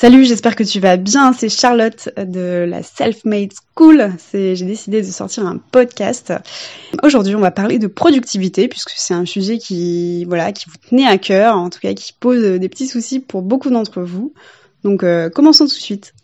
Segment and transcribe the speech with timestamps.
[0.00, 1.32] Salut, j'espère que tu vas bien.
[1.32, 4.12] C'est Charlotte de la Self-Made School.
[4.32, 6.32] J'ai décidé de sortir un podcast.
[7.02, 11.08] Aujourd'hui, on va parler de productivité puisque c'est un sujet qui, voilà, qui vous tenait
[11.08, 14.32] à cœur, en tout cas qui pose des petits soucis pour beaucoup d'entre vous.
[14.84, 16.14] Donc, euh, commençons tout de suite.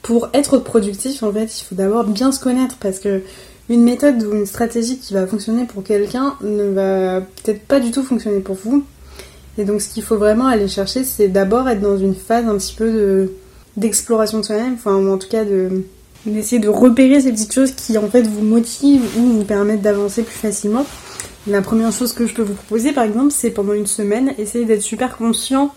[0.00, 3.20] Pour être productif, en fait, il faut d'abord bien se connaître parce que
[3.68, 7.90] une méthode ou une stratégie qui va fonctionner pour quelqu'un ne va peut-être pas du
[7.90, 8.82] tout fonctionner pour vous.
[9.60, 12.56] Et donc, ce qu'il faut vraiment aller chercher, c'est d'abord être dans une phase un
[12.56, 13.32] petit peu de,
[13.76, 15.84] d'exploration de soi-même, enfin, ou en tout cas de,
[16.24, 20.22] d'essayer de repérer ces petites choses qui en fait vous motivent ou vous permettent d'avancer
[20.22, 20.86] plus facilement.
[21.46, 24.64] La première chose que je peux vous proposer, par exemple, c'est pendant une semaine, essayer
[24.64, 25.74] d'être super conscient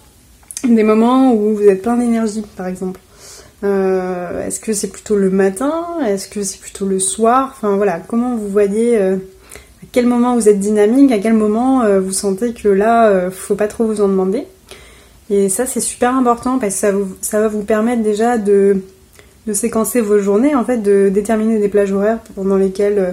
[0.64, 3.02] des moments où vous êtes plein d'énergie, par exemple.
[3.66, 5.98] Euh, est-ce que c'est plutôt le matin?
[6.06, 7.54] Est-ce que c'est plutôt le soir?
[7.54, 9.18] Enfin voilà, comment vous voyez euh,
[9.94, 13.56] quel moment vous êtes dynamique, à quel moment euh, vous sentez que là, euh, faut
[13.56, 14.46] pas trop vous en demander.
[15.30, 18.82] Et ça, c'est super important parce que ça, va vous permettre déjà de,
[19.48, 23.12] de séquencer vos journées, en fait, de déterminer des plages horaires pendant lesquelles euh,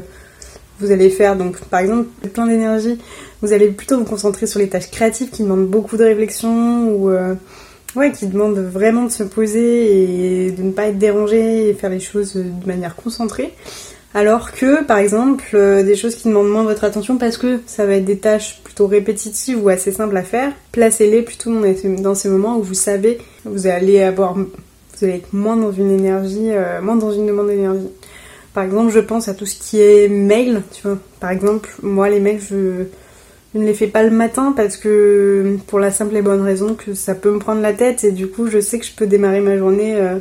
[0.80, 1.36] vous allez faire.
[1.36, 2.98] Donc, par exemple, plein d'énergie,
[3.42, 7.10] vous allez plutôt vous concentrer sur les tâches créatives qui demandent beaucoup de réflexion ou
[7.96, 11.90] ouais, qui demandent vraiment de se poser et de ne pas être dérangé et faire
[11.90, 13.52] les choses de manière concentrée.
[14.12, 17.86] Alors que, par exemple, euh, des choses qui demandent moins votre attention parce que ça
[17.86, 21.52] va être des tâches plutôt répétitives ou assez simples à faire, placez-les plutôt
[21.98, 24.44] dans ces moments où vous savez vous allez avoir, vous
[25.02, 27.88] allez être moins dans une énergie, euh, moins dans une demande d'énergie.
[28.52, 30.98] Par exemple, je pense à tout ce qui est mail, tu vois.
[31.20, 32.84] Par exemple, moi, les mails, je,
[33.54, 36.94] ne les fais pas le matin parce que, pour la simple et bonne raison que
[36.94, 39.40] ça peut me prendre la tête et du coup, je sais que je peux démarrer
[39.40, 40.16] ma journée euh,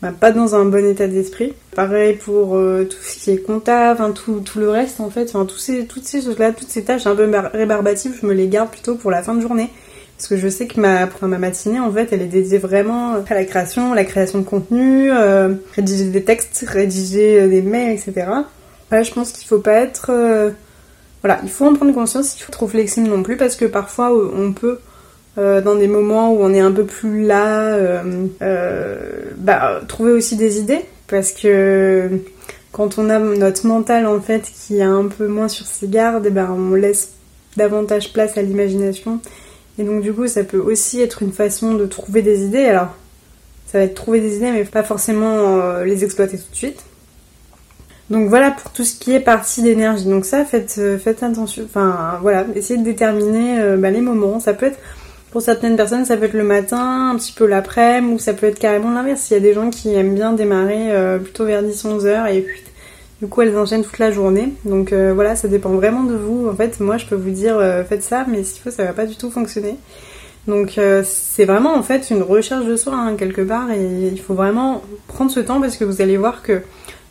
[0.00, 1.54] bah, pas dans un bon état d'esprit.
[1.74, 5.58] Pareil pour euh, tout ce qui est comptable, tout, le reste en fait, enfin, toutes
[5.58, 9.22] ces choses-là, toutes ces tâches un peu rébarbatives, je me les garde plutôt pour la
[9.22, 9.70] fin de journée.
[10.16, 13.34] Parce que je sais que ma, ma matinée, en fait, elle est dédiée vraiment à
[13.34, 18.26] la création, la création de contenu, euh, rédiger des textes, rédiger euh, des mails, etc.
[18.90, 20.10] Voilà, je pense qu'il faut pas être...
[21.22, 24.12] Voilà, il faut en prendre conscience, il faut trop flexible non plus, parce que parfois
[24.12, 24.78] on peut
[25.38, 28.96] euh, dans des moments où on est un peu plus là, euh, euh,
[29.36, 32.10] bah, trouver aussi des idées parce que
[32.72, 36.26] quand on a notre mental en fait qui est un peu moins sur ses gardes,
[36.26, 37.12] eh ben on laisse
[37.56, 39.20] davantage place à l'imagination
[39.78, 42.64] et donc du coup ça peut aussi être une façon de trouver des idées.
[42.64, 42.88] Alors
[43.66, 46.80] ça va être trouver des idées mais pas forcément les exploiter tout de suite.
[48.10, 50.06] Donc voilà pour tout ce qui est partie d'énergie.
[50.06, 51.62] Donc ça, faites, faites attention.
[51.64, 54.40] Enfin voilà, essayez de déterminer bah, les moments.
[54.40, 54.78] Ça peut être
[55.30, 58.46] pour certaines personnes, ça peut être le matin, un petit peu l'après-midi, ou ça peut
[58.46, 59.30] être carrément l'inverse.
[59.30, 62.40] Il y a des gens qui aiment bien démarrer euh, plutôt vers 10-11 heures et
[62.40, 62.62] puis
[63.20, 64.54] du coup elles enchaînent toute la journée.
[64.64, 66.48] Donc euh, voilà, ça dépend vraiment de vous.
[66.48, 68.92] En fait, moi je peux vous dire euh, faites ça, mais s'il faut, ça va
[68.92, 69.76] pas du tout fonctionner.
[70.46, 74.32] Donc c'est vraiment en fait une recherche de soi hein, quelque part et il faut
[74.32, 76.62] vraiment prendre ce temps parce que vous allez voir que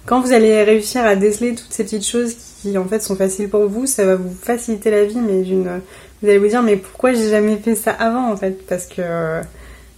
[0.07, 2.33] quand vous allez réussir à déceler toutes ces petites choses
[2.75, 5.43] en fait sont faciles pour vous, ça va vous faciliter la vie mais
[6.21, 8.65] vous allez vous dire, mais pourquoi j'ai jamais fait ça avant en fait?
[8.67, 9.41] Parce que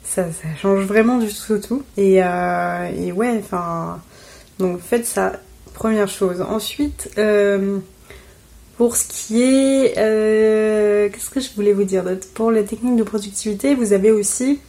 [0.03, 0.25] ça,
[0.61, 1.83] change vraiment du tout tout.
[1.97, 4.01] Et, euh, et ouais, enfin.
[4.57, 5.33] Donc faites ça,
[5.73, 6.41] première chose.
[6.41, 7.77] Ensuite, euh,
[8.77, 9.93] pour ce qui est.
[9.97, 12.27] Euh, qu'est-ce que je voulais vous dire d'autre?
[12.33, 14.59] Pour les techniques de productivité, vous avez aussi.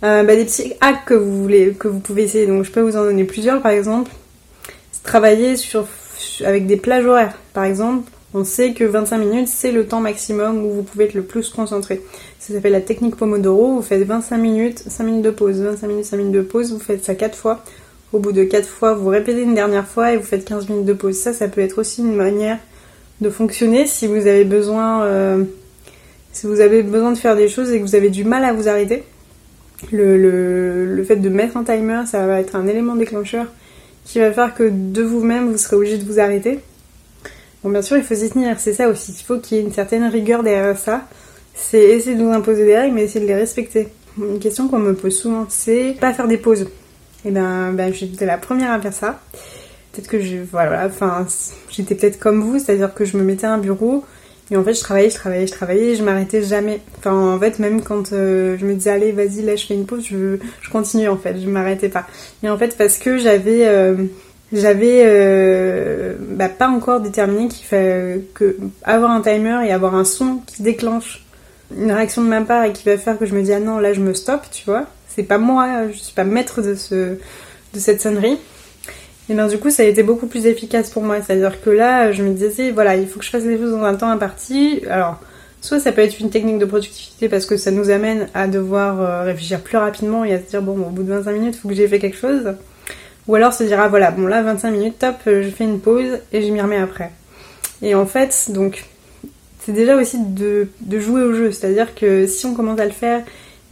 [0.00, 2.46] bah, des petits hacks que vous, voulez, que vous pouvez essayer.
[2.46, 4.10] Donc je peux vous en donner plusieurs par exemple.
[5.02, 5.86] Travailler sur,
[6.44, 7.38] avec des plages horaires.
[7.52, 11.14] Par exemple, on sait que 25 minutes, c'est le temps maximum où vous pouvez être
[11.14, 12.00] le plus concentré.
[12.38, 13.76] Ça s'appelle la technique Pomodoro.
[13.76, 16.72] Vous faites 25 minutes, 5 minutes de pause, 25 minutes, 5 minutes de pause.
[16.72, 17.62] Vous faites ça 4 fois.
[18.12, 20.86] Au bout de 4 fois, vous répétez une dernière fois et vous faites 15 minutes
[20.86, 21.16] de pause.
[21.16, 22.58] Ça, ça peut être aussi une manière
[23.20, 25.44] de fonctionner si vous avez besoin, euh,
[26.32, 28.52] si vous avez besoin de faire des choses et que vous avez du mal à
[28.52, 29.04] vous arrêter.
[29.90, 33.46] Le, le fait de mettre un timer, ça va être un élément déclencheur
[34.04, 36.60] qui va faire que de vous-même, vous serez obligé de vous arrêter.
[37.62, 39.14] Bon, bien sûr, il faut s'y tenir, c'est ça aussi.
[39.18, 41.06] Il faut qu'il y ait une certaine rigueur derrière ça.
[41.54, 43.88] C'est essayer de nous imposer des règles, mais essayer de les respecter.
[44.18, 46.62] Une question qu'on me pose souvent, c'est pas faire des pauses.
[47.24, 49.20] Et eh ben, ben j'étais la première à faire ça.
[49.92, 51.26] Peut-être que je, voilà, enfin,
[51.70, 54.04] j'étais peut-être comme vous, c'est-à-dire que je me mettais à un bureau
[54.52, 56.80] et en fait, je travaillais, je travaillais, je travaillais et je m'arrêtais jamais.
[56.98, 59.86] Enfin, en fait, même quand euh, je me disais, allez, vas-y, là, je fais une
[59.86, 62.06] pause, je, je continue en fait, je m'arrêtais pas.
[62.42, 63.66] Et en fait, parce que j'avais.
[63.66, 63.94] Euh,
[64.52, 70.04] j'avais euh, bah, pas encore déterminé qu'il fallait que avoir un timer et avoir un
[70.04, 71.24] son qui déclenche
[71.74, 73.78] une réaction de ma part et qui va faire que je me dis ah non
[73.78, 77.16] là je me stoppe tu vois c'est pas moi je suis pas maître de ce
[77.72, 78.36] de cette sonnerie
[79.28, 81.60] et bien du coup ça a été beaucoup plus efficace pour moi c'est à dire
[81.62, 83.94] que là je me disais voilà il faut que je fasse les choses dans un
[83.94, 85.20] temps imparti alors
[85.62, 89.00] Soit ça peut être une technique de productivité parce que ça nous amène à devoir
[89.00, 91.60] euh, réfléchir plus rapidement et à se dire bon au bout de 25 minutes il
[91.60, 92.54] faut que j'ai fait quelque chose.
[93.28, 96.18] Ou alors se dire ah voilà bon là 25 minutes top je fais une pause
[96.32, 97.12] et je m'y remets après.
[97.80, 98.84] Et en fait donc
[99.64, 100.66] c'est déjà aussi de,
[100.98, 101.52] jouer au jeu.
[101.52, 103.22] C'est-à-dire que si on commence à le faire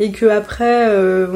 [0.01, 1.27] et que après euh,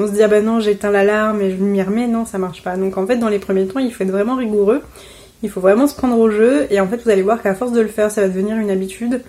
[0.00, 2.62] on, se dit ah bah non j'éteins l'alarme et je m'y remets, non ça marche
[2.62, 2.76] pas.
[2.76, 4.80] Donc en fait dans les premiers temps il faut être vraiment rigoureux,
[5.42, 7.72] il faut vraiment se prendre au jeu et en fait vous allez voir qu'à force
[7.72, 9.20] de le faire ça va devenir une habitude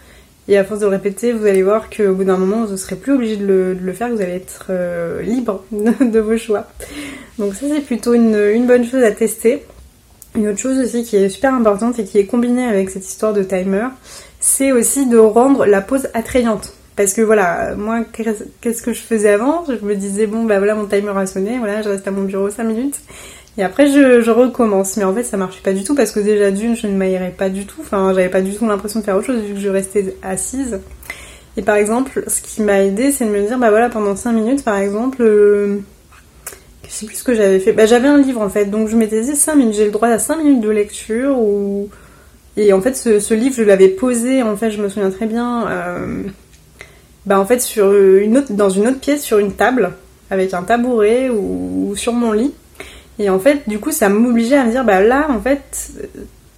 [0.47, 2.77] et à force de le répéter vous allez voir qu'au bout d'un moment vous ne
[2.77, 6.67] serez plus obligé de le, faire, vous allez être euh, libre de, vos choix.
[7.39, 9.65] Donc ça c'est plutôt une, bonne chose à tester.
[10.35, 13.33] Une autre chose aussi qui est super importante et qui est combinée avec cette histoire
[13.33, 13.87] de timer,
[14.39, 16.75] c'est aussi de rendre la pause attrayante.
[16.99, 19.63] Parce que voilà, moi, qu'est-ce que je faisais avant?
[19.65, 22.23] Je me disais, bon, bah voilà, mon timer a sonné, voilà, je reste à mon
[22.23, 22.99] bureau 5 minutes.
[23.57, 24.97] Et après, je, recommence.
[24.97, 27.33] Mais en fait, ça marchait pas du tout parce que déjà, d'une, je ne m'aérais
[27.37, 27.79] pas du tout.
[27.79, 30.81] Enfin, j'avais pas du tout l'impression de faire autre chose vu que je restais assise.
[31.55, 34.33] Et par exemple, ce qui m'a aidé, c'est de me dire, bah voilà, pendant 5
[34.33, 35.77] minutes, par exemple, euh,
[36.85, 37.71] je sais plus ce que j'avais fait.
[37.71, 40.09] Bah, j'avais un livre en fait, donc je m'étais dit 5 minutes, j'ai le droit
[40.09, 41.37] à 5 minutes de lecture.
[42.57, 45.65] Et en fait, ce, livre, je l'avais posé, en fait, je me souviens très bien,
[45.69, 46.23] euh,
[47.25, 49.91] bah, en fait, sur une autre, dans une autre pièce, sur une table,
[50.31, 52.53] avec un tabouret ou, sur mon lit.
[53.17, 55.91] Et en fait, du coup, ça m'obligeait à me dire, bah là, en fait,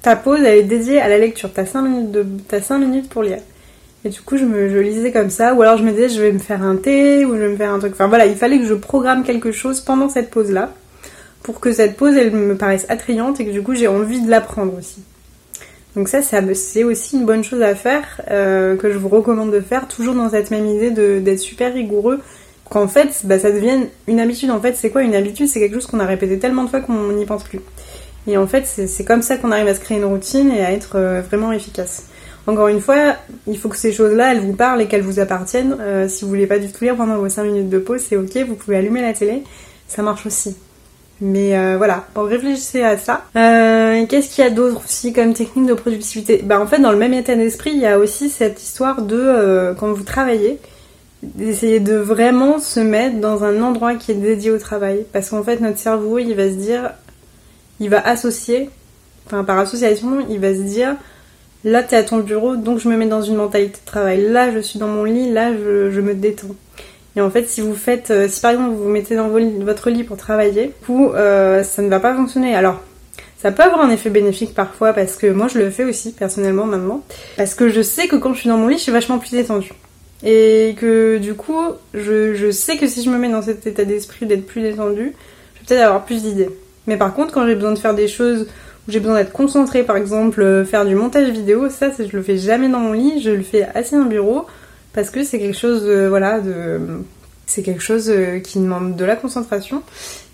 [0.02, 1.50] ta pause, elle est dédiée à la lecture.
[1.54, 3.40] T'as 5 minutes, de, as 5 minutes pour lire.
[4.04, 6.22] Et du coup, je, me, je lisais comme ça, ou alors je me disais, je
[6.22, 7.94] vais me faire un thé, ou je vais me faire un truc.
[7.94, 10.72] Enfin voilà, il fallait que je programme quelque chose pendant cette pause-là,
[11.44, 14.30] pour que cette pause, elle me paraisse attrayante et que du coup, j'ai envie de
[14.30, 15.02] la prendre aussi.
[15.96, 19.60] Donc ça, c'est aussi une bonne chose à faire, euh, que je vous recommande de
[19.60, 22.20] faire, toujours dans cette même idée d'être super rigoureux,
[22.70, 24.52] qu'en fait, bah, ça devienne une habitude.
[24.52, 25.48] En fait, c'est quoi une habitude?
[25.48, 27.60] C'est quelque chose qu'on a répété tellement de fois qu'on n'y pense plus.
[28.28, 30.72] Et en fait, c'est comme ça qu'on arrive à se créer une routine et à
[30.72, 32.06] être euh, vraiment efficace.
[32.48, 33.16] Encore une fois,
[33.48, 35.76] il faut que ces choses-là, elles vous parlent et qu'elles vous appartiennent.
[35.80, 38.16] Euh, si vous voulez pas du tout lire pendant vos 5 minutes de pause, c'est
[38.16, 39.44] ok, vous pouvez allumer la télé,
[39.88, 40.56] ça marche aussi.
[41.22, 43.26] Mais euh, voilà, bon, réfléchissez à ça.
[43.36, 46.42] Euh, Qu'est-ce qu'il y a d'autre aussi comme technique de productivité?
[46.44, 49.20] Bah en fait, dans le même état d'esprit, il y a aussi cette histoire de
[49.20, 50.58] euh, quand vous travaillez,
[51.22, 55.06] d'essayer de vraiment se mettre dans un endroit qui est dédié au travail.
[55.14, 56.90] Parce qu'en fait, notre cerveau, il va se dire,
[57.80, 58.72] il va associer,
[59.28, 60.96] enfin par association, il va se dire,
[61.64, 64.28] là t'es à ton bureau, donc je me mets dans une mentalité de travail.
[64.28, 66.56] Là, je suis dans mon lit, là, je, je me détends.
[67.16, 69.90] Et en fait, si vous faites, euh, si par exemple vous vous mettez dans votre
[69.90, 72.56] lit pour travailler, coup, euh, ça ne va pas fonctionner.
[72.56, 72.80] Alors,
[73.38, 76.66] ça peut avoir un effet bénéfique parfois parce que moi je le fais aussi personnellement
[76.66, 77.04] maintenant.
[77.38, 79.32] Parce que je sais que quand je suis dans mon lit, je suis vachement plus
[79.32, 79.74] détendue.
[80.24, 81.60] Et que du coup,
[81.94, 85.14] je, je sais que si je me mets dans cet état d'esprit d'être plus détendue,
[85.56, 86.50] je vais peut-être avoir plus d'idées.
[86.88, 88.48] Mais par contre, quand j'ai besoin de faire des choses
[88.88, 92.24] où j'ai besoin d'être concentrée, par exemple euh, faire du montage vidéo, ça, je le
[92.24, 94.46] fais jamais dans mon lit, je le fais assis dans le bureau
[94.94, 96.80] parce que c'est quelque chose voilà de
[97.52, 99.84] c'est quelque chose euh, qui demande de la concentration.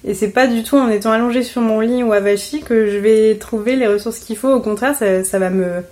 [0.05, 2.97] Et c'est pas du tout en étant allongé sur mon lit ou avachi que je
[2.97, 4.49] vais trouver les ressources qu'il faut.
[4.49, 5.83] Au contraire ça, va me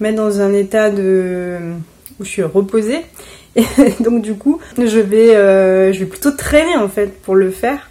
[0.00, 1.58] mettre dans un état de
[2.18, 3.00] où je suis reposée.
[3.56, 3.64] Et
[4.00, 7.90] donc du coup je vais euh, je vais plutôt traîner en fait pour le faire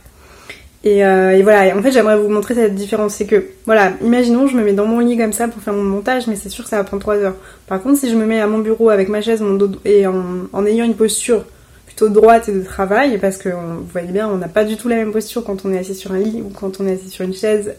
[0.85, 3.15] euh, et, voilà, en fait j'aimerais vous montrer cette différence.
[3.15, 5.83] C'est que, voilà, imaginons je me mets dans mon lit comme ça pour faire mon
[5.83, 7.35] montage, mais c'est sûr que ça va prendre 3 heures.
[7.67, 10.05] Par contre, si je me mets à mon bureau avec ma chaise mon dos, et
[10.07, 11.45] en, ayant une posture
[11.85, 14.89] plutôt droite et de travail, parce que vous voyez bien, on n'a pas du tout
[14.89, 17.09] la même posture quand on est assis sur un lit ou quand on est assis
[17.09, 17.75] sur une chaise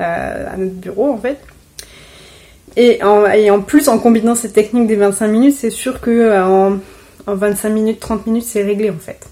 [0.00, 1.38] euh, à notre bureau en fait.
[2.76, 6.10] Et en, et en, plus, en combinant cette technique des 25 minutes, c'est sûr que
[6.10, 6.78] euh, en,
[7.26, 9.26] en 25 minutes, 30 minutes, c'est réglé en fait.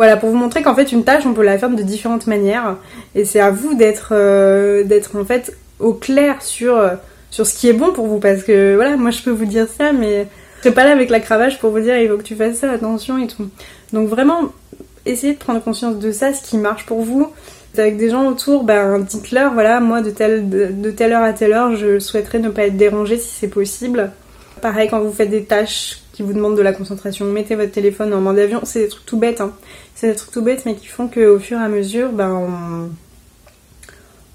[0.00, 2.78] Voilà, pour vous montrer qu'en fait une tâche on peut la faire de différentes manières
[3.14, 4.82] et c'est à vous d'être euh,
[5.14, 6.94] en fait au clair sur euh,
[7.30, 9.66] sur ce qui est bon pour vous parce que voilà, moi je peux vous dire
[9.68, 10.26] ça mais
[10.56, 12.56] je suis pas là avec la cravache pour vous dire il faut que tu fasses
[12.56, 13.50] ça, attention et tout.
[13.92, 14.44] Donc vraiment
[15.04, 17.30] essayez de prendre conscience de ça, ce qui marche pour vous.
[17.76, 21.52] Avec des gens autour, ben dites-leur voilà, moi de telle de telle heure à telle
[21.52, 24.10] heure, je souhaiterais ne pas être dérangée si c'est possible.
[24.62, 28.12] Pareil quand vous faites des tâches qui vous demandent de la concentration, mettez votre téléphone
[28.12, 29.52] en mode avion, c'est des trucs tout bêtes hein
[29.94, 32.90] c'est des trucs tout bêtes, mais qui font qu'au fur et à mesure, ben,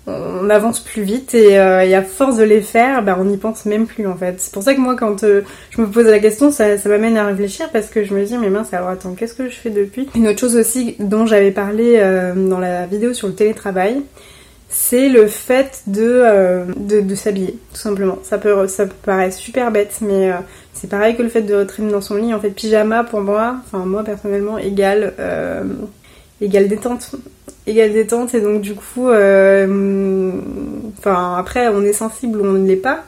[0.08, 3.38] on, avance plus vite et, euh, et, à force de les faire, ben, on n'y
[3.38, 4.36] pense même plus en fait.
[4.38, 7.26] C'est pour ça que moi, quand euh, je me pose la question, ça, m'amène à
[7.26, 10.08] réfléchir parce que je me dis, mais mince, alors attends, qu'est-ce que je fais depuis?
[10.14, 14.04] Une autre chose aussi dont j'avais parlé euh, dans la vidéo sur le télétravail,
[14.70, 16.24] c'est le fait de,
[17.16, 18.20] s'habiller, tout simplement.
[18.24, 18.54] Ça peut
[19.04, 20.32] paraître super bête, mais
[20.76, 22.34] c'est pareil que le fait de traîner dans son lit.
[22.34, 25.64] En fait, pyjama pour moi, enfin moi personnellement, égale, euh,
[26.40, 27.16] détente.
[27.66, 30.32] Égale détente et donc du coup, euh,
[31.00, 33.04] enfin après on est sensible ou on ne l'est pas.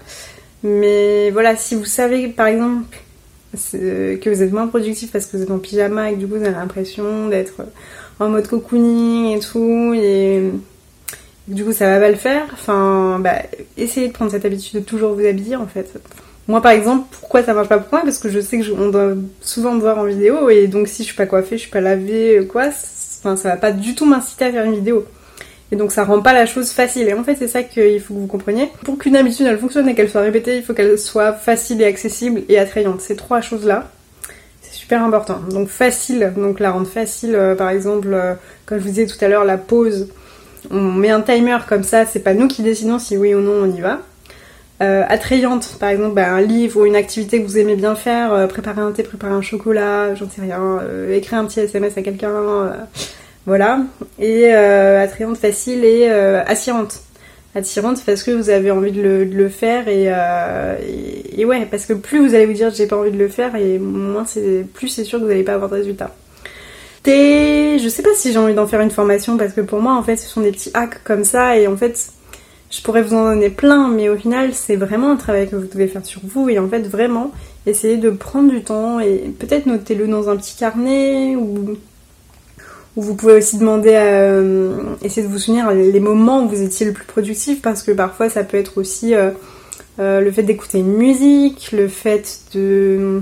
[0.63, 2.97] Mais voilà, si vous savez par exemple
[3.53, 6.35] que vous êtes moins productif parce que vous êtes en pyjama et que du coup
[6.35, 7.65] vous avez l'impression d'être
[8.19, 10.51] en mode cocooning et tout et
[11.47, 12.47] du coup ça va pas le faire.
[12.53, 13.43] Enfin, bah,
[13.77, 15.99] essayez de prendre cette habitude de toujours vous habiller en fait.
[16.47, 18.01] Moi par exemple, pourquoi ça marche pas pour moi?
[18.03, 21.03] Parce que je sais que on doit souvent me voir en vidéo et donc si
[21.03, 22.69] je suis pas coiffée, je suis pas lavée, quoi,
[23.19, 25.05] enfin, ça va pas du tout m'inciter à faire une vidéo.
[25.71, 27.09] Et donc ça rend pas la chose facile.
[27.09, 28.69] Et en fait c'est ça qu'il faut que vous compreniez.
[28.85, 31.85] Pour qu'une habitude elle fonctionne et qu'elle soit répétée, il faut qu'elle soit facile et
[31.85, 33.01] accessible et attrayante.
[33.01, 33.91] Ces trois choses là,
[34.61, 35.39] c'est super important.
[35.51, 38.35] Donc facile, donc la rendre facile, euh, par exemple, euh,
[38.65, 40.07] comme je vous disais tout à l'heure, la pause.
[40.71, 43.63] On met un timer comme ça, c'est pas nous qui décidons si oui ou non
[43.63, 43.99] on y va.
[44.79, 48.31] Euh, attrayante, par exemple bah, un livre ou une activité que vous aimez bien faire,
[48.31, 51.97] euh, préparer un thé, préparer un chocolat, j'en sais rien, euh, écrire un petit SMS
[51.97, 52.77] à quelqu'un,
[53.47, 53.79] voilà.
[54.19, 57.01] Et attrayante, facile et attirante.
[57.55, 60.11] Attirante parce que vous avez envie de le, faire et,
[61.35, 63.55] et, ouais, parce que plus vous allez vous dire j'ai pas envie de le faire
[63.55, 66.13] et moins c'est plus c'est sûr que vous n'allez pas avoir de résultat.
[67.01, 69.95] Thé, je sais pas si j'ai envie d'en faire une formation parce que pour moi
[69.95, 72.11] en fait ce sont des petits hacks comme ça et en fait
[72.69, 75.67] je pourrais vous en donner plein, mais au final, c'est vraiment un travail que vous
[75.67, 77.31] devez faire sur vous et en fait, vraiment,
[77.65, 81.77] essayez de prendre du temps et peut-être notez-le dans un petit carnet ou,
[82.99, 86.83] vous pouvez aussi demander à euh, essayer de vous souvenir les moments où vous étiez
[86.83, 89.29] le plus productif parce que parfois, ça peut être aussi euh,
[89.99, 93.21] euh, le fait d'écouter une musique, le fait de,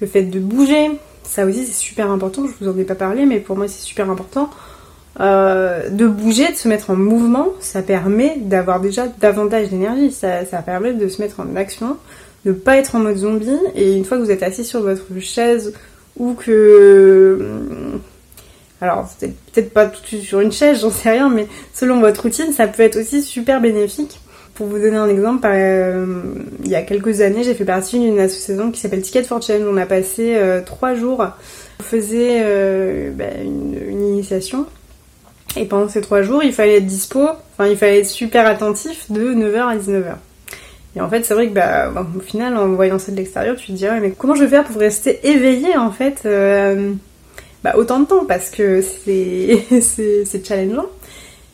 [0.00, 0.90] le fait de bouger.
[1.22, 2.46] Ça aussi, c'est super important.
[2.46, 4.48] Je vous en ai pas parlé, mais pour moi, c'est super important.
[5.20, 10.44] Euh, de bouger, de se mettre en mouvement, ça permet d'avoir déjà davantage d'énergie, ça,
[10.64, 11.96] permet de se mettre en action,
[12.44, 15.06] de pas être en mode zombie, et une fois que vous êtes assis sur votre
[15.20, 15.74] chaise
[16.16, 17.38] ou que...
[17.40, 18.00] Hum,
[18.80, 22.22] alors, peut-être pas tout de suite sur une chaise, j'en sais rien, mais selon votre
[22.22, 24.20] routine, ça peut être aussi super bénéfique.
[24.54, 26.06] Pour vous donner un exemple, euh,
[26.62, 29.62] il y a quelques années, j'ai fait partie d'une association qui s'appelle Ticket for Change.
[29.68, 31.26] On a passé euh, trois jours,
[31.80, 32.40] on faisait
[33.10, 34.66] ben, une, initiation
[35.58, 39.10] et pendant ces trois jours, il fallait être dispo, enfin il fallait être super attentif
[39.10, 40.14] de 9h à 19h.
[40.96, 43.66] Et en fait, c'est vrai que bah, au final, en voyant ça de l'extérieur, tu
[43.68, 46.92] te dis, mais comment je vais faire pour rester éveillé en fait euh,
[47.62, 48.24] bah, autant de temps?
[48.24, 48.80] Parce que
[49.80, 50.86] c'est challengeant.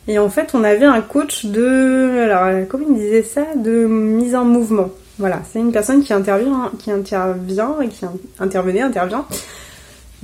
[0.07, 2.19] Et en fait, on avait un coach de.
[2.19, 3.43] Alors, comment il disait ça?
[3.55, 4.89] De mise en mouvement.
[5.17, 8.05] Voilà, c'est une personne qui intervient, qui intervient qui
[8.39, 9.25] intervenait, intervient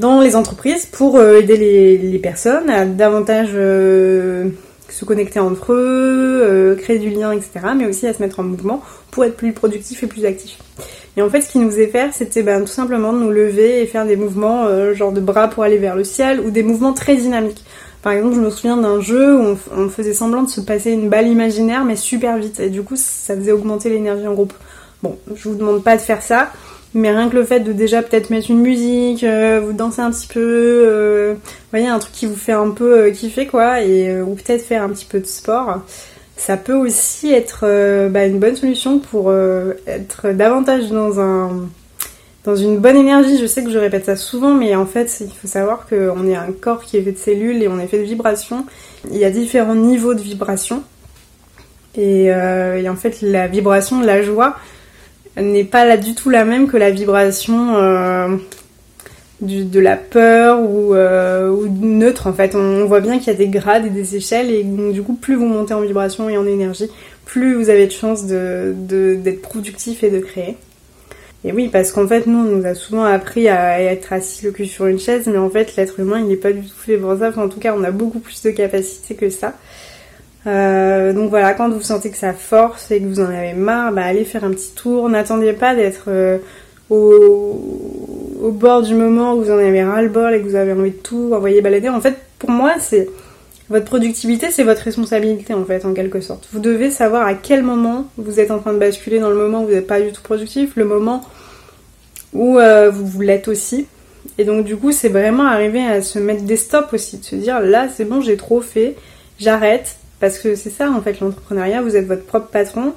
[0.01, 4.50] dans les entreprises pour euh, aider les, personnes à davantage euh,
[4.89, 7.51] se connecter entre eux, euh, créer du lien, etc.
[7.77, 8.81] Mais aussi à se mettre en mouvement
[9.12, 10.58] pour être plus productif et plus actif.
[11.17, 13.84] Et en fait, ce qui nous faisait faire, c'était ben, tout simplement de nous lever
[13.84, 16.93] et faire des mouvements genre de bras pour aller vers le ciel ou des mouvements
[16.93, 17.63] très dynamiques.
[18.01, 21.10] Par exemple, je me souviens d'un jeu où on, faisait semblant de se passer une
[21.10, 22.60] balle imaginaire, mais super vite.
[22.60, 24.53] Et du coup, ça faisait augmenter l'énergie en groupe.
[25.03, 26.50] Bon, je vous demande pas de faire ça,
[26.93, 30.12] mais rien que le fait de déjà peut-être mettre une musique, euh, vous danser un
[30.12, 31.36] petit peu, euh,
[31.71, 34.83] voyez, un truc qui vous fait un peu euh, kiffer quoi, et, ou peut-être faire
[34.83, 35.81] un petit peu de sport,
[36.36, 37.62] ça peut aussi être
[38.10, 39.31] bah, une bonne solution pour
[39.86, 41.69] être davantage dans un
[42.43, 43.38] dans une bonne énergie.
[43.38, 46.36] Je sais que je répète ça souvent, mais en fait, il faut savoir qu'on est
[46.36, 48.65] un corps qui est fait de cellules et on est fait de vibrations.
[49.12, 50.81] Il y a différents niveaux de vibration.
[51.93, 54.55] Et, et en fait, la vibration de la joie,
[55.38, 58.38] n'est pas là du tout la même que la vibration euh,
[59.42, 62.56] de la peur euh, ou, neutre en fait.
[62.56, 65.36] On, voit bien qu'il y a des grades et des échelles et du coup plus
[65.36, 66.90] vous montez en vibration et en énergie,
[67.26, 70.58] plus vous avez de chances d'être de, productif et de créer.
[71.44, 74.52] Et oui, parce qu'en fait, nous, on nous a souvent appris à être assis le
[74.52, 76.98] cul sur une chaise, mais en fait, l'être humain, il n'est pas du tout fait
[76.98, 77.32] pour ça.
[77.36, 79.56] en tout cas, on a beaucoup plus de capacités que ça.
[80.48, 83.91] Euh, donc voilà, quand vous sentez que ça force et que vous en avez marre,
[83.91, 85.07] bah allez faire un petit tour.
[85.10, 86.39] N'attendez pas d'être euh,
[86.89, 90.74] au, bord du moment où vous en avez ras le bol et que vous avez
[90.74, 91.89] envie de tout envoyer balader.
[91.89, 93.07] En fait, pour moi, c'est
[93.69, 96.50] votre productivité, c'est votre responsabilité en fait, en quelque sorte.
[96.51, 99.62] Vous devez savoir à quel moment vous êtes en train de basculer dans le moment
[99.62, 101.24] où vous n'êtes pas du tout productif, le moment
[102.33, 103.86] où euh, vous, vous l'êtes aussi.
[104.38, 107.36] Et donc du coup, c'est vraiment arriver à se mettre des stops aussi, de se
[107.36, 108.95] dire là, c'est bon, j'ai trop fait,
[109.39, 112.94] j'arrête parce que c'est ça en fait l'entrepreneuriat, vous êtes votre propre patron.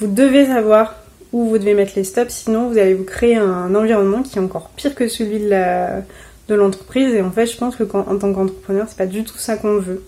[0.00, 0.96] Vous devez savoir
[1.32, 4.40] où vous devez mettre les stops, sinon vous allez vous créer un environnement qui est
[4.40, 7.14] encore pire que celui de l'entreprise.
[7.14, 9.76] et en fait, je pense que en tant qu'entrepreneur, c'est pas du tout ça qu'on
[9.76, 10.02] veut.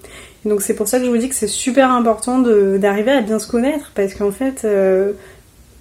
[0.44, 3.38] donc c'est pour ça que je vous dis que c'est super important d'arriver à bien
[3.38, 5.12] se connaître, parce qu'en fait, euh,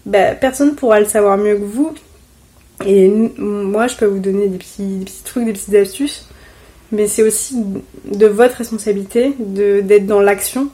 [0.05, 1.95] bah, personne pourra le savoir mieux que vous.
[2.85, 6.27] Et moi, je peux vous donner des petits trucs, des petites astuces
[6.91, 7.55] mais c'est aussi
[8.05, 10.69] de votre responsabilité d'être dans l'action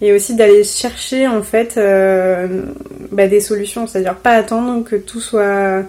[0.00, 2.62] et aussi d'aller chercher en fait euh,
[3.12, 5.84] bah, des solutions, c'est-à-dire pas attendre que tout soit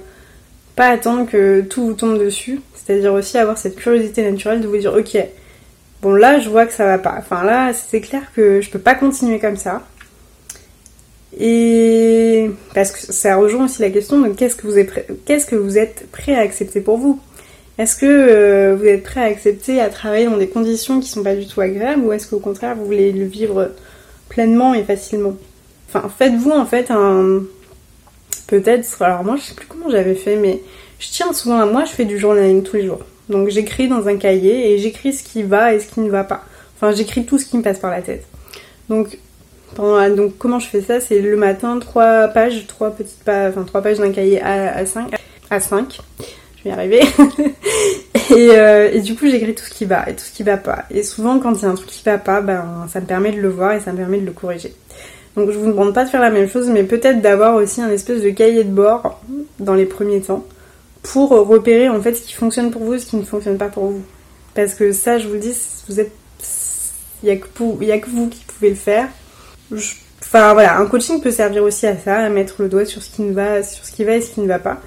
[0.76, 2.62] pas attendre que tout vous tombe dessus.
[2.76, 5.18] C'est-à-dire aussi avoir cette curiosité naturelle de vous dire ok,
[6.02, 7.16] bon là je vois que ça va pas.
[7.18, 9.84] Enfin là c'est clair que je peux pas continuer comme ça.
[11.40, 15.56] Et parce que ça rejoint aussi la question de qu'est-ce que vous êtes qu'est-ce que
[15.56, 17.22] vous êtes prêt à accepter pour vous?
[17.78, 21.24] Est-ce que euh, vous êtes prêt à accepter à travailler dans des conditions qui sont
[21.24, 23.72] pas du tout agréables ou est-ce qu'au contraire vous voulez le vivre
[24.30, 25.36] pleinement et facilement?
[25.90, 27.42] Enfin, faites-vous en fait un
[28.48, 30.62] peut-être alors moi je sais plus comment j'avais fait mais
[31.02, 33.00] je tiens souvent à moi, je fais du journaling tous les jours.
[33.28, 36.24] Donc j'écris dans un cahier et j'écris ce qui va et ce qui ne va
[36.24, 36.44] pas.
[36.76, 38.26] Enfin, j'écris tout ce qui me passe par la tête.
[38.88, 39.18] Donc
[39.78, 41.00] donc comment je fais ça?
[41.00, 45.12] C'est le matin, trois pages, trois petites pages, enfin trois pages d'un cahier à 5.
[45.50, 46.00] À 5.
[46.64, 47.02] Je vais y arriver.
[48.94, 50.86] Et, du coup j'écris tout ce qui va et tout ce qui va pas.
[50.92, 53.32] Et souvent quand il y a un truc qui va pas, ben, ça me permet
[53.32, 54.74] de le voir et ça me permet de le corriger.
[55.36, 57.90] Donc je vous demande pas de faire la même chose, mais peut-être d'avoir aussi un
[57.90, 59.22] espèce de cahier de bord
[59.60, 60.46] dans les premiers temps
[61.04, 63.70] pour repérer en fait ce qui fonctionne pour vous et ce qui ne fonctionne pas
[63.70, 64.02] pour vous.
[64.54, 65.56] Parce que ça, je vous le dis,
[65.88, 66.12] vous êtes,
[67.24, 69.08] il y a que vous qui pouvez le faire.
[70.24, 73.10] Enfin voilà, un coaching peut servir aussi à ça, à mettre le doigt sur ce
[73.10, 74.82] qui ne va, sur ce qui va et ce qui ne va pas.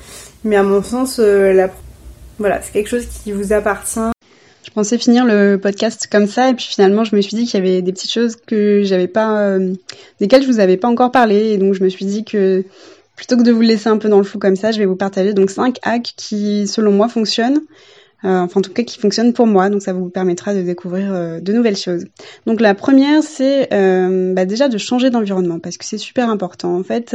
[0.45, 1.71] Mais à mon sens, euh, la,
[2.39, 4.13] voilà, c'est quelque chose qui vous appartient.
[4.63, 7.63] Je pensais finir le podcast comme ça et puis finalement je me suis dit qu'il
[7.65, 9.73] y avait des petites choses que j'avais pas, euh,
[10.21, 12.65] desquelles je vous avais pas encore parlé et donc je me suis dit que
[13.15, 14.97] plutôt que de vous laisser un peu dans le flou comme ça, je vais vous
[14.97, 17.61] partager donc cinq hacks qui selon moi fonctionnent
[18.25, 21.41] euh, enfin en tout cas qui fonctionne pour moi, donc ça vous permettra de découvrir
[21.43, 22.07] de nouvelles choses.
[22.47, 26.75] Donc la première, c'est bah, déjà de changer d'environnement, parce que c'est super important.
[26.75, 27.15] En fait,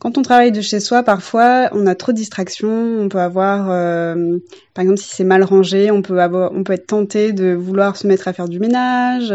[0.00, 2.98] quand on travaille de chez soi, parfois, on a trop de distractions.
[2.98, 3.66] On peut avoir,
[4.74, 6.18] par exemple, si c'est mal rangé, on peut
[6.72, 9.32] être tenté de vouloir se mettre à faire du ménage.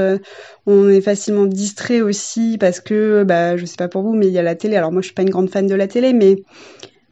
[0.65, 4.33] on est facilement distrait aussi parce que, bah, je sais pas pour vous, mais il
[4.33, 4.75] y a la télé.
[4.75, 6.37] Alors moi, je suis pas une grande fan de la télé, mais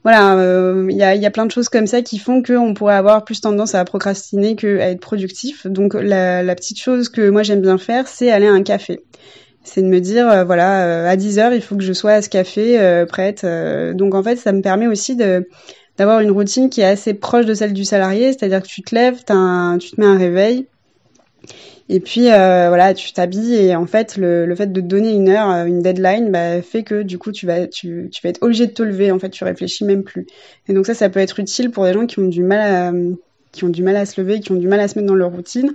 [0.03, 3.24] voilà, euh, il y, a, plein de choses comme ça qui font qu'on pourrait avoir
[3.24, 5.65] plus tendance à procrastiner qu'à être productif.
[5.65, 9.00] Donc la petite chose que moi j'aime bien faire, c'est aller à un café.
[9.63, 12.12] C'est de me dire, euh, voilà, euh, à 10 heures, il faut que je sois
[12.12, 13.45] à ce café prête.
[13.95, 15.47] donc en fait, ça me permet aussi de
[15.97, 18.95] d'avoir une routine qui est assez proche de celle du salarié, c'est-à-dire que tu te
[18.95, 20.65] lèves, un, tu te mets un réveil,
[21.89, 25.12] et puis euh, voilà, tu t'habilles et en fait le, le, fait de te donner
[25.12, 28.30] une heure, euh, une deadline, bah, fait que du coup tu vas tu, tu vas
[28.30, 29.12] être obligé de te lever.
[29.12, 30.26] En fait, tu réfléchis même plus.
[30.67, 32.93] Et donc ça, ça peut être utile pour des gens qui ont du mal à
[33.52, 35.15] qui ont du mal à se lever, qui ont du mal à se mettre dans
[35.15, 35.73] leur routine.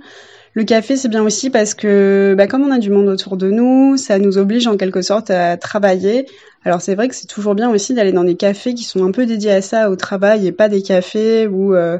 [0.59, 3.49] Le café, c'est bien aussi parce que bah, comme on a du monde autour de
[3.49, 6.25] nous, ça nous oblige en quelque sorte à travailler.
[6.65, 9.11] Alors c'est vrai que c'est toujours bien aussi d'aller dans des cafés qui sont un
[9.11, 11.97] peu dédiés à ça, au travail, et pas des cafés où euh,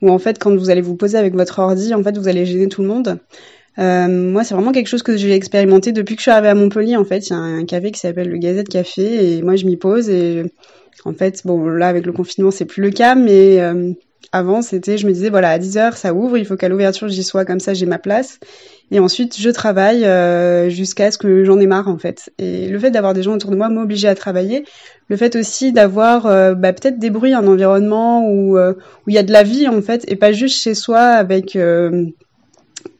[0.00, 2.68] en fait quand vous allez vous poser avec votre ordi, en fait vous allez gêner
[2.68, 3.18] tout le monde.
[3.78, 6.54] Euh, moi, c'est vraiment quelque chose que j'ai expérimenté depuis que je suis arrivée à
[6.54, 6.96] Montpellier.
[6.96, 9.66] En fait, il y a un café qui s'appelle le Gazette Café et moi, je
[9.66, 10.50] m'y pose et
[11.04, 13.92] en fait, bon, là, avec le confinement, c'est plus le cas, mais euh,
[14.32, 17.08] avant, c'était, je me disais, voilà, à 10 heures, ça ouvre, il faut qu'à l'ouverture,
[17.08, 18.38] j'y sois, comme ça, j'ai ma place.
[18.90, 22.30] Et ensuite, je travaille euh, jusqu'à ce que j'en ai marre, en fait.
[22.38, 24.64] Et le fait d'avoir des gens autour de moi m'obliger à travailler,
[25.08, 29.18] le fait aussi d'avoir euh, bah, peut-être des bruits, un environnement où où il y
[29.18, 31.56] a de la vie, en fait, et pas juste chez soi avec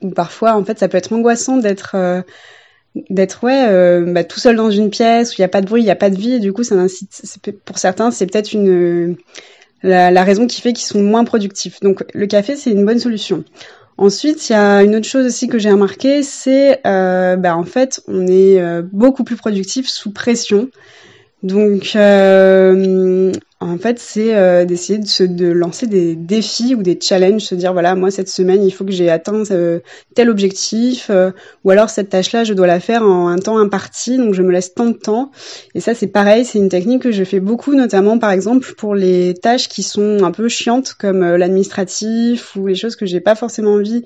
[0.01, 2.23] ou parfois en fait ça peut être angoissant d'être euh,
[3.11, 5.67] d'être ouais euh, bah, tout seul dans une pièce où il n'y a pas de
[5.67, 7.23] bruit, il n'y a pas de vie et du coup ça incite
[7.65, 9.17] pour certains c'est peut-être une
[9.83, 11.81] la, la, raison qui fait qu'ils sont moins productifs.
[11.81, 13.45] Donc le café c'est une bonne solution.
[13.99, 17.65] Ensuite, il y a une autre chose aussi que j'ai remarqué, c'est euh, bah, en
[17.65, 20.71] fait on est euh, beaucoup plus productif sous pression.
[21.45, 26.99] Donc, euh, en fait, c'est euh, d'essayer de, se, de lancer des défis ou des
[27.01, 29.79] challenges, se dire voilà, moi cette semaine, il faut que j'ai atteint euh,
[30.17, 31.13] tel objectif,
[31.63, 34.51] ou alors cette tâche-là, je dois la faire en un temps imparti, donc je me
[34.51, 35.31] laisse tant de temps.
[35.77, 38.97] Et ça, c'est pareil, c'est une technique que je fais beaucoup, notamment par exemple pour
[38.97, 43.37] les tâches qui sont un peu chiantes, comme l'administratif ou les choses que j'ai pas
[43.37, 44.05] forcément envie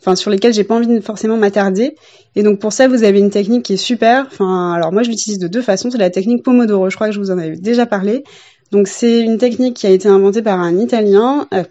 [0.00, 1.94] enfin sur lesquels j'ai pas envie de forcément m'attarder.
[2.36, 4.28] Et donc pour ça, vous avez une technique qui est super.
[4.40, 5.90] Alors moi je l'utilise de deux façons.
[5.90, 6.90] C'est la technique Pomodoro.
[6.90, 8.24] Je crois que je vous en avais déjà parlé.
[8.70, 11.48] Donc c'est une technique qui a été inventée par un Italien.
[11.54, 11.64] Euh,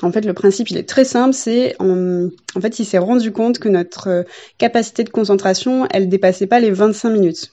[0.00, 1.34] en fait, le principe, il est très simple.
[1.34, 4.22] C'est en, en fait, il s'est rendu compte que notre euh,
[4.58, 7.52] capacité de concentration, elle dépassait pas les 25 minutes.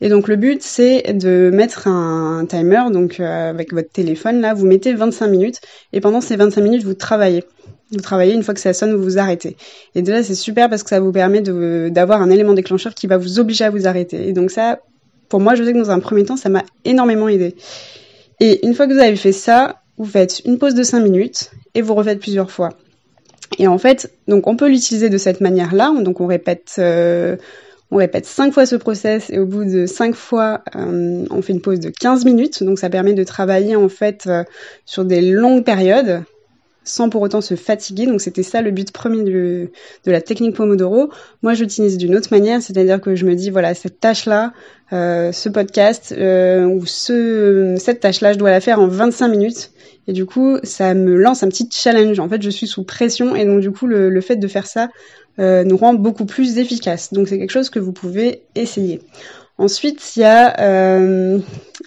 [0.00, 4.54] Et donc le but, c'est de mettre un timer, donc euh, avec votre téléphone, là,
[4.54, 5.60] vous mettez 25 minutes,
[5.92, 7.42] et pendant ces 25 minutes, vous travaillez.
[7.90, 9.56] Vous travaillez, une fois que ça sonne, vous vous arrêtez.
[9.94, 13.16] Et déjà, c'est super parce que ça vous permet d'avoir un élément déclencheur qui va
[13.16, 14.28] vous obliger à vous arrêter.
[14.28, 14.80] Et donc ça,
[15.28, 17.54] pour moi, je sais que dans un premier temps, ça m'a énormément aidé.
[18.40, 21.50] Et une fois que vous avez fait ça, vous faites une pause de 5 minutes
[21.74, 22.70] et vous refaites plusieurs fois.
[23.58, 25.92] Et en fait, donc on peut l'utiliser de cette manière-là.
[26.02, 27.36] Donc on répète, euh,
[27.90, 31.54] On répète cinq fois ce process et au bout de cinq fois, euh, on fait
[31.54, 32.62] une pause de 15 minutes.
[32.62, 34.44] Donc ça permet de travailler en fait euh,
[34.84, 36.22] sur des longues périodes
[36.88, 38.06] sans pour autant se fatiguer.
[38.06, 39.70] Donc c'était ça le but premier de,
[40.06, 41.10] la technique Pomodoro.
[41.42, 44.52] Moi j'utilise d'une autre manière, c'est-à-dire que je me dis voilà cette tâche-là,
[44.92, 49.70] euh, ce podcast euh, ou ce, cette tâche-là, je dois la faire en 25 minutes.
[50.06, 52.18] Et du coup, ça me lance un petit challenge.
[52.18, 54.88] En fait, je suis sous pression et donc du coup, le, fait de faire ça
[55.38, 57.12] euh, nous rend beaucoup plus efficaces.
[57.12, 59.02] Donc c'est quelque chose que vous pouvez essayer.
[59.58, 61.40] Ensuite, il y a euh,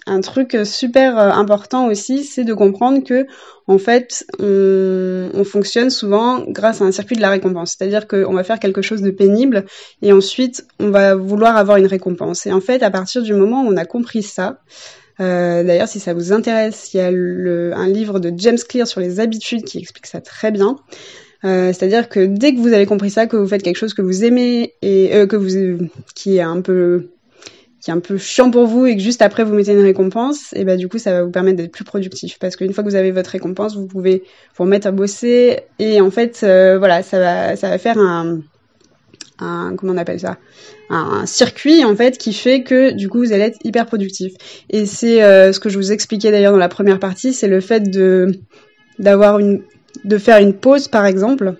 [0.06, 3.26] un truc super euh, important aussi, c'est de comprendre que
[3.66, 7.74] en fait, on, on, fonctionne souvent grâce à un circuit de la récompense.
[7.76, 9.64] C'est-à-dire qu'on va faire quelque chose de pénible
[10.02, 12.44] et ensuite on va vouloir avoir une récompense.
[12.46, 14.58] Et en fait, à partir du moment où on a compris ça,
[15.20, 19.00] euh, D'ailleurs, si ça vous intéresse, il y a un livre de James Clear sur
[19.00, 20.76] les habitudes qui explique ça très bien.
[21.42, 24.24] C'est-à-dire que dès que vous avez compris ça, que vous faites quelque chose que vous
[24.24, 27.10] aimez et que vous qui est un peu
[27.82, 30.52] qui est un peu chiant pour vous et que juste après vous mettez une récompense,
[30.54, 32.38] et bah du coup ça va vous permettre d'être plus productif.
[32.38, 34.22] Parce qu'une fois que vous avez votre récompense, vous pouvez
[34.56, 38.38] vous remettre à bosser et en fait euh, voilà ça va ça va faire un
[39.40, 40.38] un comment on appelle ça?
[40.90, 44.32] Un, circuit en fait qui fait que du coup vous allez être hyper productif.
[44.70, 47.60] Et c'est euh, ce que je vous expliquais d'ailleurs dans la première partie, c'est le
[47.60, 48.38] fait de
[49.00, 49.62] d'avoir une
[50.04, 51.56] de faire une pause par exemple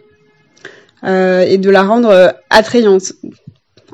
[1.02, 3.12] euh, et de la rendre attrayante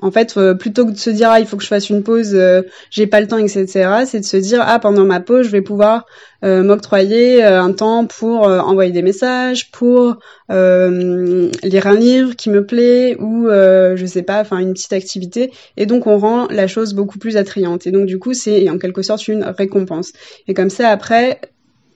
[0.00, 2.02] en fait, euh, plutôt que de se dire ah il faut que je fasse une
[2.02, 3.66] pause, euh, j'ai pas le temps, etc.
[4.06, 6.06] C'est de se dire ah pendant ma pause je vais pouvoir
[6.44, 10.18] euh, m'octroyer un temps pour envoyer des messages, pour
[10.50, 15.52] lire un livre qui me plaît ou je sais pas, enfin une petite activité.
[15.76, 17.86] Et donc on rend la chose beaucoup plus attrayante.
[17.86, 20.12] Et donc du coup c'est en quelque sorte une récompense.
[20.46, 21.40] Et comme ça après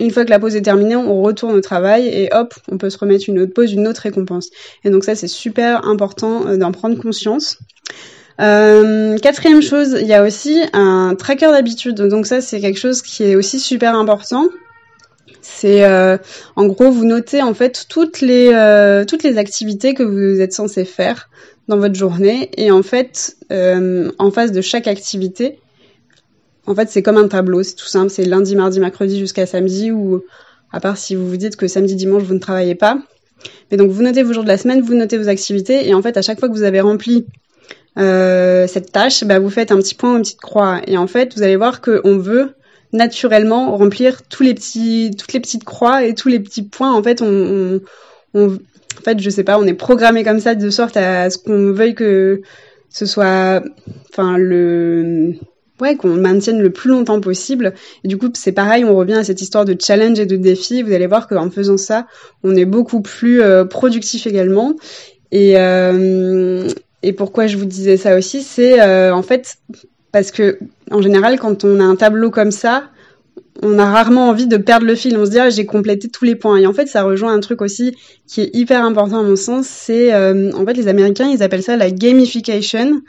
[0.03, 2.91] une fois que la pause est terminée, on retourne au travail et hop, on peut
[2.91, 4.51] se remettre une autre pause, une autre récompense.
[4.85, 7.59] Et donc ça, c'est super important d'en prendre conscience.
[8.41, 11.97] Euh, quatrième chose, il y a aussi un tracker d'habitude.
[11.97, 14.49] Donc ça, c'est quelque chose qui est aussi super important.
[15.41, 16.19] C'est euh,
[16.57, 20.53] en gros, vous notez en fait toutes les euh, toutes les activités que vous êtes
[20.53, 21.29] censé faire
[21.69, 25.59] dans votre journée et en fait, euh, en face de chaque activité,
[26.67, 27.63] en fait, c'est comme un tableau.
[27.63, 28.11] C'est tout simple.
[28.11, 30.23] C'est lundi, mardi, mercredi jusqu'à samedi ou
[30.73, 32.99] à part si vous vous dites que samedi, dimanche, vous ne travaillez pas.
[33.71, 36.03] Mais donc, vous notez vos jours de la semaine, vous notez vos activités et en
[36.03, 37.27] fait, à chaque fois que vous avez rempli
[37.99, 40.81] euh, cette tâche, bah, vous faites un petit point, une petite croix.
[40.87, 42.55] Et en fait, vous allez voir qu'on veut
[42.93, 46.93] naturellement remplir tous les petits, toutes les petites croix et tous les petits points.
[46.93, 47.81] En fait, on,
[48.35, 51.39] on, en fait, je sais pas, on est programmé comme ça de sorte à ce
[51.39, 52.43] qu'on veuille que
[52.91, 53.63] ce soit,
[54.11, 55.35] enfin le,
[55.81, 57.75] ouais, qu'on maintienne le plus longtemps possible.
[58.05, 60.83] Et du coup, c'est pareil, on revient à cette histoire de challenge et de défi.
[60.83, 62.07] Vous allez voir qu'en faisant ça,
[62.45, 64.75] on est beaucoup plus euh, productif également.
[65.31, 66.69] Et, euh,
[67.03, 69.57] et pourquoi je vous disais ça aussi, c'est euh, en fait
[70.13, 70.59] parce que
[70.91, 72.91] en général, quand on a un tableau comme ça,
[73.63, 75.17] on a rarement envie de perdre le fil.
[75.17, 76.59] On se dit ah, j'ai complété tous les points.
[76.59, 79.67] Et en fait, ça rejoint un truc aussi qui est hyper important à mon sens.
[79.67, 83.01] C'est en fait les Américains, ils appellent ça la gamification.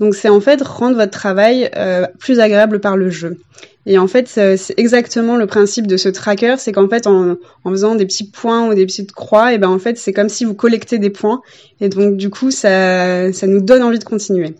[0.00, 3.38] Donc c'est en fait rendre votre travail euh, plus agréable par le jeu.
[3.86, 7.70] Et en fait, c'est exactement le principe de ce tracker, c'est qu'en fait, en, en,
[7.70, 10.44] faisant des petits points ou des petites croix, et ben en fait, c'est comme si
[10.44, 11.40] vous collectez des points,
[11.80, 14.54] et donc du coup, ça, ça nous donne envie de continuer.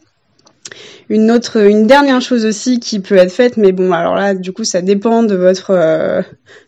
[1.09, 4.53] Une autre, une dernière chose aussi qui peut être faite, mais bon, alors là, du
[4.53, 6.23] coup, ça dépend de votre euh,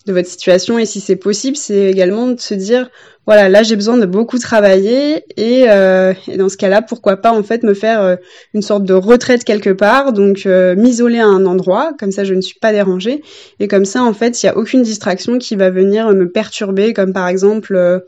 [0.07, 2.91] de votre situation et si c'est possible, c'est également de se dire,
[3.27, 7.43] voilà, là j'ai besoin de beaucoup travailler et, euh, dans ce cas-là, pourquoi pas en
[7.43, 8.17] fait me faire euh,
[8.55, 12.35] une sorte de retraite quelque part, donc euh, m'isoler à un endroit, comme ça je
[12.35, 13.23] ne suis pas dérangée
[13.61, 16.93] et comme ça en fait il n'y a aucune distraction qui va venir me perturber,
[16.93, 18.03] comme par exemple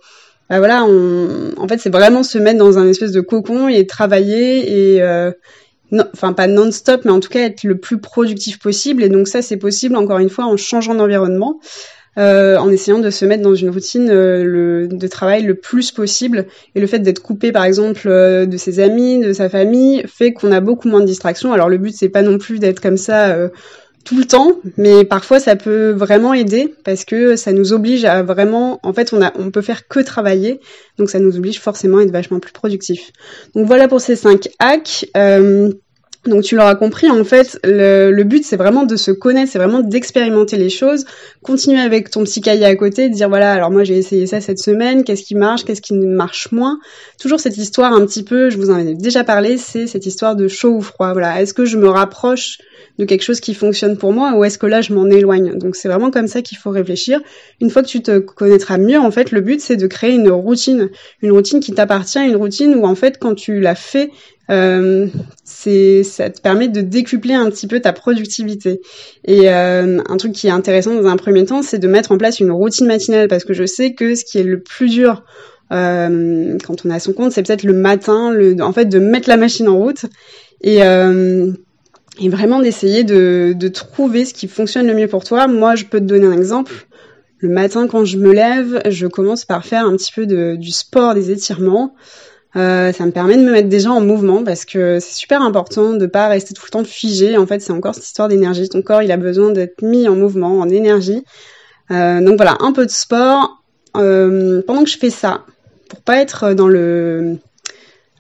[0.51, 4.97] bah voilà, en fait, c'est vraiment se mettre dans un espèce de cocon et travailler
[4.97, 5.33] et
[6.13, 9.03] enfin pas non-stop, mais en tout cas être le plus productif possible.
[9.03, 11.61] Et donc ça, c'est possible encore une fois en changeant d'environnement.
[12.19, 15.93] Euh, en essayant de se mettre dans une routine euh, le, de travail le plus
[15.93, 16.47] possible.
[16.75, 20.35] Et le fait d'être coupé, par exemple, euh, de ses amis, de sa famille, fait
[20.35, 21.55] qu'on a beaucoup moins de distractions.
[21.55, 23.49] Alors le but, c'est pas non plus d'être comme ça euh,
[24.05, 28.23] tout le temps, mais parfois ça peut vraiment aider parce que ça nous oblige à
[28.23, 30.61] vraiment, en fait, on a, on peut faire que travailler,
[30.99, 33.13] donc ça nous oblige forcément à être vachement plus productif.
[33.55, 35.07] Donc voilà pour ces cinq hacks.
[35.17, 35.73] Euh,
[36.25, 39.59] donc tu l'auras compris, en fait, le, le but c'est vraiment de se connaître, c'est
[39.59, 41.05] vraiment d'expérimenter les choses,
[41.43, 44.61] continuer avec ton petit cahier à côté, dire voilà, alors moi j'ai essayé ça cette
[44.61, 46.79] semaine, qu'est-ce qui marche, qu'est-ce qui marche moins.
[47.21, 50.37] Toujours cette histoire un petit peu, je vous en ai déjà parlé, c'est cette histoire
[50.37, 51.13] de chaud ou froid.
[51.13, 52.59] Voilà, est-ce que je me rapproche
[52.99, 55.59] de quelque chose qui fonctionne pour moi ou est-ce que là je m'en éloigne?
[55.59, 57.21] Donc c'est vraiment comme ça qu'il faut réfléchir.
[57.61, 60.31] Une fois que tu te connaîtras mieux, en fait, le but c'est de créer une
[60.31, 64.11] routine, une routine qui t'appartient, une routine où en fait quand tu la fais
[64.51, 65.07] euh,
[65.45, 68.81] c'est ça te permet de décupler un petit peu ta productivité.
[69.25, 72.19] Et euh, un truc qui est intéressant dans un premier temps, c'est de mettre en
[72.19, 75.25] place une routine matinale parce que je sais que ce qui est le plus dur
[75.73, 78.99] euh, quand on est à son compte, c'est peut-être le matin, le, en fait, de
[78.99, 80.05] mettre la machine en route
[80.61, 81.51] et, euh,
[82.21, 85.47] et vraiment d'essayer de, de trouver ce qui fonctionne le mieux pour toi.
[85.47, 86.73] Moi, je peux te donner un exemple.
[87.39, 90.71] Le matin, quand je me lève, je commence par faire un petit peu de, du
[90.71, 91.95] sport, des étirements.
[92.55, 95.95] Euh, ça me permet de me mettre déjà en mouvement parce que c'est super important
[95.95, 97.37] de pas rester tout le temps figé.
[97.37, 98.69] En fait, c'est encore cette histoire d'énergie.
[98.69, 101.25] Ton corps, il a besoin d'être mis en mouvement, en énergie.
[101.91, 103.63] Euh, donc voilà, un peu de sport.
[103.97, 105.45] Euh, pendant que je fais ça,
[105.89, 107.39] pour pas être dans le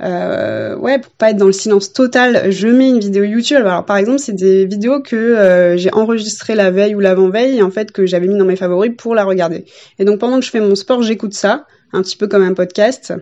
[0.00, 3.58] ouais, pour pas être dans le silence total, je mets une vidéo YouTube.
[3.58, 7.92] Alors par exemple, c'est des vidéos que j'ai enregistrées la veille ou l'avant-veille en fait
[7.92, 9.66] que j'avais mis dans mes favoris pour la regarder.
[9.98, 12.54] Et donc pendant que je fais mon sport, j'écoute ça, un petit peu comme un
[12.54, 13.12] podcast.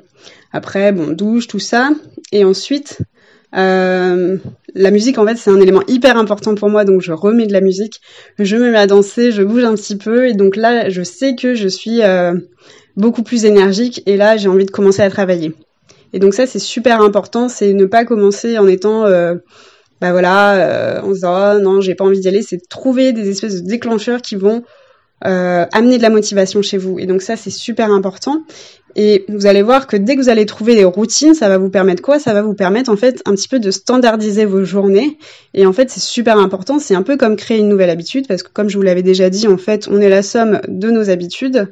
[0.52, 1.90] Après, bon, douche, tout ça.
[2.33, 2.98] Et ensuite,
[3.56, 4.37] euh,
[4.74, 7.52] la musique, en fait, c'est un élément hyper important pour moi, donc je remets de
[7.52, 8.00] la musique,
[8.38, 11.35] je me mets à danser, je bouge un petit peu, et donc là, je sais
[11.35, 12.35] que je suis euh,
[12.96, 15.52] beaucoup plus énergique, et là, j'ai envie de commencer à travailler.
[16.12, 19.35] Et donc ça, c'est super important, c'est ne pas commencer en étant, euh,
[20.00, 23.12] bah voilà, euh, en se disant oh, non, j'ai pas envie d'y aller, c'est trouver
[23.12, 24.62] des espèces de déclencheurs qui vont
[25.26, 26.98] euh, amener de la motivation chez vous.
[26.98, 28.42] Et donc ça, c'est super important.
[28.96, 31.70] Et vous allez voir que dès que vous allez trouver des routines, ça va vous
[31.70, 32.18] permettre quoi?
[32.18, 35.16] Ça va vous permettre en fait un petit peu de standardiser vos journées.
[35.54, 36.78] Et en fait, c'est super important.
[36.78, 39.30] C'est un peu comme créer une nouvelle habitude parce que comme je vous l'avais déjà
[39.30, 41.68] dit, en fait, on est la somme de nos habitudes.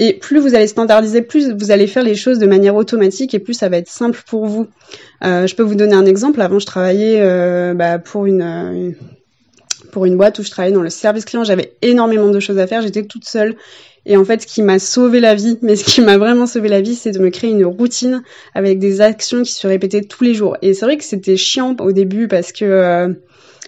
[0.00, 3.40] Et plus vous allez standardiser, plus vous allez faire les choses de manière automatique et
[3.40, 4.68] plus ça va être simple pour vous.
[5.24, 6.40] Euh, je peux vous donner un exemple.
[6.40, 8.94] Avant, je travaillais euh, bah, pour une, une,
[9.90, 11.44] pour une boîte où je travaillais dans le service client.
[11.44, 12.82] J'avais énormément de choses à faire.
[12.82, 13.56] J'étais toute seule.
[14.06, 16.68] Et en fait, ce qui m'a sauvé la vie, mais ce qui m'a vraiment sauvé
[16.68, 18.22] la vie, c'est de me créer une routine
[18.54, 20.56] avec des actions qui se répétaient tous les jours.
[20.62, 23.08] Et c'est vrai que c'était chiant au début parce que, euh,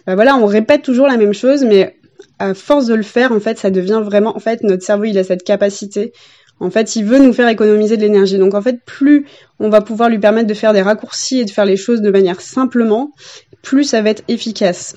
[0.07, 1.97] bah voilà, on répète toujours la même chose, mais
[2.39, 5.19] à force de le faire, en fait, ça devient vraiment, en fait, notre cerveau, il
[5.19, 6.13] a cette capacité.
[6.59, 8.39] En fait, il veut nous faire économiser de l'énergie.
[8.39, 9.27] Donc, en fait, plus
[9.59, 12.11] on va pouvoir lui permettre de faire des raccourcis et de faire les choses de
[12.11, 13.13] manière simplement,
[13.63, 14.97] plus ça va être efficace.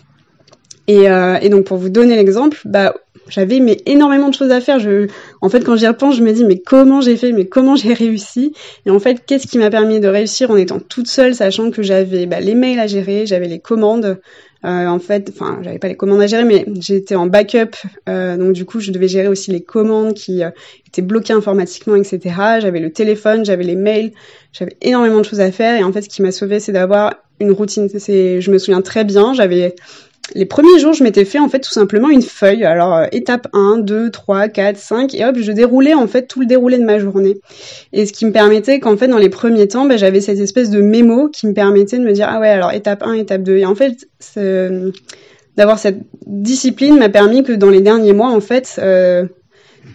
[0.87, 2.93] Et, euh, et donc, pour vous donner l'exemple, bah,
[3.29, 4.79] j'avais mais énormément de choses à faire.
[4.79, 5.07] Je,
[5.41, 7.93] en fait, quand j'y repense, je me dis mais comment j'ai fait, mais comment j'ai
[7.93, 8.53] réussi?
[8.85, 11.81] Et en fait, qu'est-ce qui m'a permis de réussir en étant toute seule, sachant que
[11.83, 14.19] j'avais bah, les mails à gérer, j'avais les commandes.
[14.65, 17.75] Euh, en fait, enfin, j'avais pas les commandes à gérer, mais j'étais en backup,
[18.07, 20.51] euh, donc du coup, je devais gérer aussi les commandes qui euh,
[20.87, 22.19] étaient bloquées informatiquement, etc.
[22.61, 24.13] J'avais le téléphone, j'avais les mails,
[24.53, 25.77] j'avais énormément de choses à faire.
[25.77, 27.89] Et en fait, ce qui m'a sauvé, c'est d'avoir une routine.
[27.89, 29.75] C'est, je me souviens très bien, j'avais
[30.35, 32.63] les premiers jours, je m'étais fait en fait tout simplement une feuille.
[32.65, 36.39] Alors euh, étape 1, 2, 3, 4, 5 et hop, je déroulais en fait tout
[36.39, 37.37] le déroulé de ma journée.
[37.91, 40.69] Et ce qui me permettait qu'en fait dans les premiers temps, ben, j'avais cette espèce
[40.69, 43.57] de mémo qui me permettait de me dire ah ouais, alors étape 1, étape 2
[43.57, 44.07] et en fait
[45.55, 49.25] d'avoir cette discipline m'a permis que dans les derniers mois en fait euh,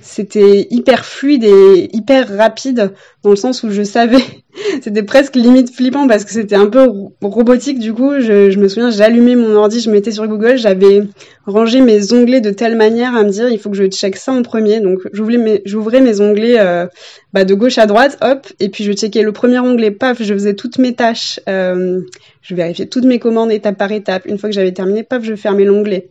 [0.01, 4.23] c'était hyper fluide et hyper rapide dans le sens où je savais
[4.83, 6.89] c'était presque limite flippant parce que c'était un peu
[7.23, 11.03] robotique du coup je, me souviens j'allumais mon ordi je mettais sur Google j'avais
[11.49, 14.33] rangé mes onglets de telle manière à me dire il faut que je check ça
[14.33, 14.81] en premier.
[14.81, 16.87] Donc j'ouvrais mes j'ouvrais mes onglets euh,
[17.33, 20.33] bah, de gauche à droite hop et puis je checkais le premier onglet paf je
[20.33, 22.01] faisais toutes mes tâches euh,
[22.43, 24.27] je vérifiais toutes mes commandes étape par étape.
[24.27, 26.09] Une fois que j'avais terminé paf je fermais l'onglet.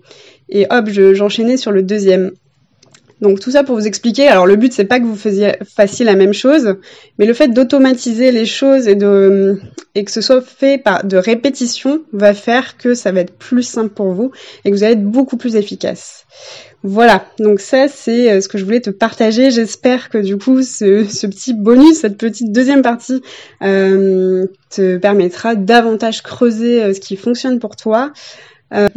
[0.49, 2.31] Et hop j'enchaînais sur le deuxième
[3.21, 4.27] donc tout ça pour vous expliquer.
[4.27, 6.75] Alors le but c'est pas que vous fassiez, fassiez la même chose,
[7.17, 9.59] mais le fait d'automatiser les choses et de
[9.95, 13.63] et que ce soit fait par de répétition va faire que ça va être plus
[13.63, 14.31] simple pour vous
[14.63, 16.25] et que vous allez être beaucoup plus efficace.
[16.83, 19.49] Voilà, donc ça c'est euh, ce que je voulais te partager.
[19.49, 23.23] J'espère que du coup ce, ce, petit bonus, cette petite deuxième partie
[23.63, 28.13] euh, te permettra davantage creuser euh, ce qui fonctionne pour toi.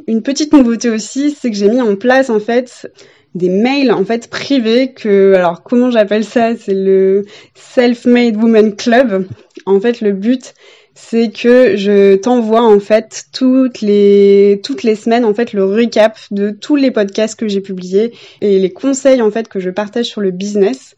[0.08, 2.90] Une petite nouveauté aussi, c'est que j'ai mis en place en fait
[3.34, 6.56] des mails en fait privés que alors comment j'appelle ça?
[6.56, 9.26] C'est le self-made woman club
[9.66, 10.54] en fait le but
[10.94, 16.18] c'est que je t'envoie en fait toutes les toutes les semaines en fait le recap
[16.30, 20.06] de tous les podcasts que j'ai publiés et les conseils en fait que je partage
[20.06, 20.96] sur le business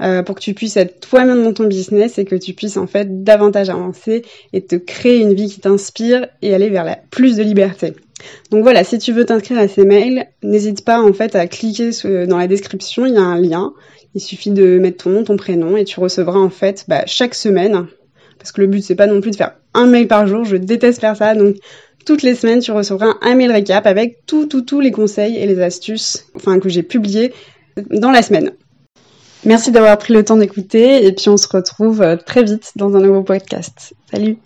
[0.00, 2.86] euh, pour que tu puisses être toi-même dans ton business et que tu puisses en
[2.86, 7.36] fait davantage avancer et te créer une vie qui t'inspire et aller vers la plus
[7.36, 7.94] de liberté.
[8.50, 11.90] Donc voilà, si tu veux t'inscrire à ces mails, n'hésite pas en fait à cliquer
[12.26, 13.72] dans la description, il y a un lien.
[14.14, 17.34] Il suffit de mettre ton nom, ton prénom et tu recevras en fait bah, chaque
[17.34, 17.86] semaine.
[18.38, 20.56] Parce que le but c'est pas non plus de faire un mail par jour, je
[20.56, 21.34] déteste faire ça.
[21.34, 21.56] Donc
[22.06, 25.46] toutes les semaines tu recevras un mail récap avec tous tout, tous les conseils et
[25.46, 27.32] les astuces enfin, que j'ai publiés
[27.90, 28.52] dans la semaine.
[29.44, 32.94] Merci d'avoir pris le temps d'écouter et puis on se retrouve euh, très vite dans
[32.94, 33.94] un nouveau podcast.
[34.10, 34.36] Salut